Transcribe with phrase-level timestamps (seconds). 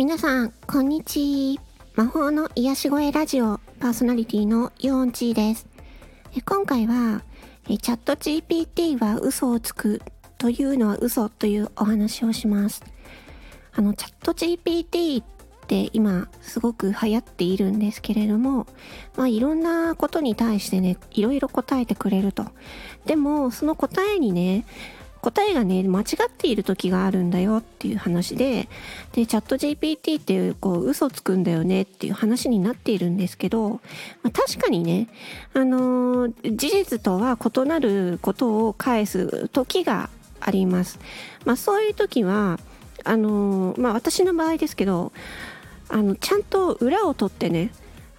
[0.00, 1.62] 皆さん、こんにちは。
[1.94, 5.66] 魔法の癒し声ラジオパーソナリティのヨーンチーです。
[6.46, 7.22] 今回は、
[7.66, 10.00] チャット GPT は嘘をつく
[10.38, 12.82] というのは嘘というお話をします。
[13.74, 15.26] あの、チャット GPT っ
[15.66, 18.66] て今すごく流行っているんですけれども、
[19.16, 22.46] まあいろんなことに対してね、いろいろ答えてくれると。
[23.04, 24.64] でも、その答えにね、
[25.22, 28.68] 答えがね、間違っている時があるんだよっていう話で、
[29.12, 33.80] で、チャット GPT っていう、こう、嘘つくんだよねっていう話になっているんですけど、
[34.22, 35.08] まあ、確かにね、
[35.54, 40.10] あのー、事実とは異なることを返す時が
[40.40, 40.98] あります。
[41.44, 42.58] まあ、そういう時は、
[43.04, 45.12] あのー、まあ、私の場合ですけど、
[45.88, 47.72] あの、ちゃんと裏を取ってね、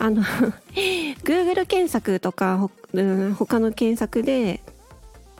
[0.00, 0.22] あの
[1.24, 4.60] Google 検索とか、うん、他の検索で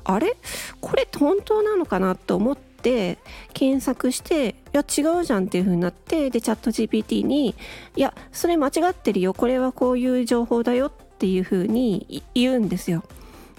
[0.08, 0.36] あれ？
[0.80, 3.18] これ本当なのかなと思って
[3.52, 7.54] 検索していや違うじゃんっていう風になってでチャット GPT に
[7.94, 13.04] いやそれ間違ってるよこれはこういう情報だよっていう風に言うんですよ。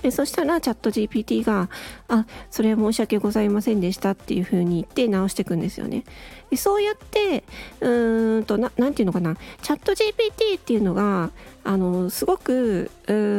[0.01, 1.69] でそしたらチャット GPT が
[2.07, 6.05] 「あそれは申し訳ございませんでした」っていう風に言って直していくんですよね。
[6.49, 7.43] でそうやって
[7.81, 11.31] うーんとななんていうのかなチャット GPT っていうのが
[11.65, 12.89] あのすごく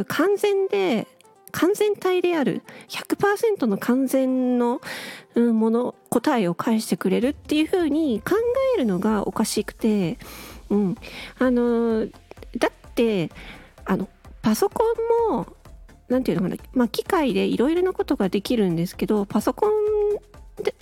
[0.07, 1.07] 完全で
[1.51, 4.81] 完全体である100%の完全の
[5.37, 8.37] もの答えを返してくれるっていうふうに考
[8.75, 10.19] えるのがおかしくて、
[10.69, 10.97] うん、
[11.39, 12.07] あの
[12.57, 13.31] だって
[13.85, 14.09] あの
[14.43, 14.85] パソコ
[15.31, 15.47] ンも
[16.09, 19.71] 何て言うのかな、まあ、機械でいろいろなことができるんですけどパソコン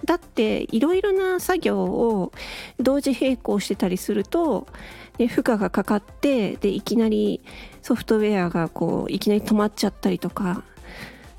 [0.04, 2.32] だっていろいろな作業を
[2.78, 4.66] 同時並行してたりすると
[5.18, 7.42] で負荷がかかってでいきなり
[7.82, 10.62] ソフトウェアがこういきなり止まっちゃったりとか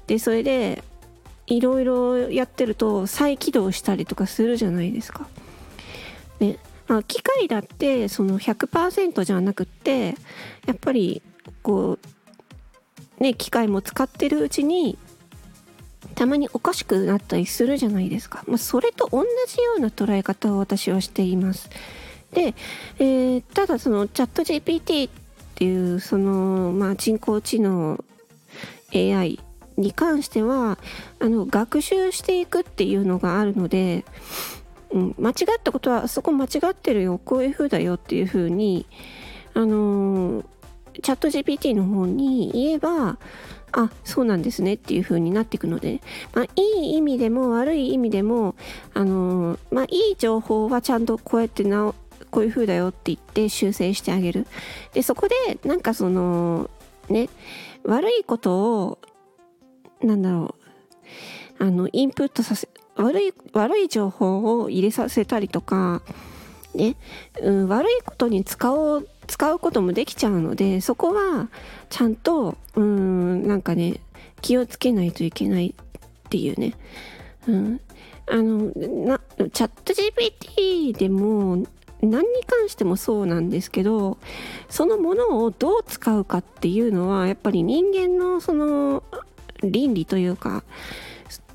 [0.08, 0.84] でそれで
[1.48, 5.28] いろいろやってると再起動したりとかするじゃないですか。
[6.40, 6.58] ね、
[7.08, 10.16] 機械だってその100%じゃなくって
[10.66, 11.22] やっぱり
[11.62, 11.98] こ
[13.20, 14.98] うね機械も使ってるうちに
[16.16, 18.44] たまにおかしくなったりするじゃないですか。
[18.48, 21.70] まあ、それと同じような捉え方を私はしています。
[22.34, 22.54] で、
[23.00, 25.12] えー、ただそのチャット GPT っ
[25.56, 28.04] ていうその、まあ、人工知能
[28.94, 29.40] AI
[29.78, 30.78] に関しては
[31.20, 34.06] あの学習していくっていうのがあるので、
[34.92, 38.86] うん、間違ったことはそこ間違ってるよこういう風だよっていう風に
[39.54, 40.44] あの、
[41.02, 43.18] チャット GPT の方に言えば
[43.72, 46.02] あそうなんですねっていう風になっていくので、
[46.34, 48.56] まあ、いい意味でも悪い意味でも
[48.94, 51.94] あのー、まあ、いい情報はちゃんとこうやってな
[52.32, 54.46] こういう風だよって言って修正してあげる。
[54.94, 56.70] でそこでなんかその
[57.10, 57.30] ね
[57.84, 59.00] 悪いことを
[60.02, 60.56] なんだろ
[61.60, 66.02] うあのインプットさせ悪い悪い情報を入れさせたりとか
[66.74, 66.96] ね、
[67.42, 71.50] うん、悪いことに使おう使うこともできちゃうのでそこは
[71.90, 74.00] ちゃんとうんなんかね
[74.42, 76.74] 気をつけないといけないっていうね、
[77.48, 77.82] うん、
[78.28, 78.72] あの
[79.06, 81.66] なチャット GPT でも
[82.02, 84.18] 何に関してもそうなんですけど
[84.70, 89.04] そのものをどう使うかっていうのはやっぱり人間のその
[89.62, 90.64] 倫理というか、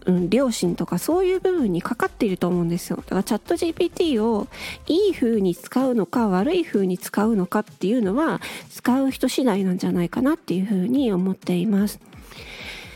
[0.07, 4.49] うん、良心とかそういう部分にかかっていると思うんですよだからチャット GPT を
[4.87, 12.01] いい風に使うのか悪い風に使うのかっていうのは使う人次第なんじゃないかなっていうふうに思っています。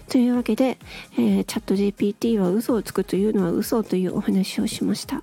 [0.09, 0.79] というわけで、
[1.19, 5.23] えー、チャット GPT は嘘をつくというのは嘘というお話をしました。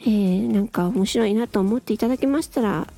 [0.00, 2.88] えー、なんか面白いなと思っていただけましたら、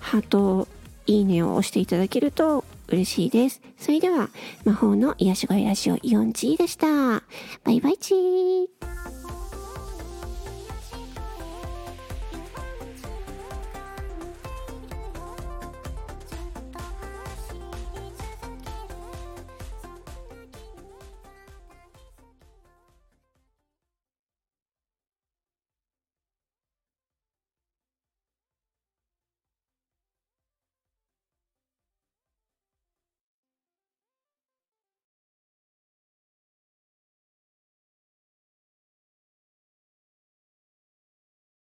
[0.00, 0.68] ハート、
[1.06, 3.60] いいねを押していただけると嬉しいです。
[3.78, 4.30] それでは、
[4.64, 7.22] 魔法の癒し声ラジオ 4G でした。
[7.64, 8.47] バイバイチー。